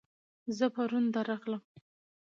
[0.57, 1.63] زه پرون درغلم